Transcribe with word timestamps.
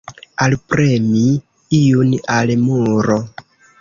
Alpremi 0.45 1.21
iun 1.81 2.17
al 2.39 2.55
muro. 2.67 3.19